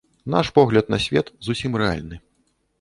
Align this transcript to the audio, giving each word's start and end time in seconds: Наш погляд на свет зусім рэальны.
Наш 0.35 0.49
погляд 0.57 0.89
на 0.95 0.99
свет 1.05 1.31
зусім 1.51 1.71
рэальны. 1.85 2.23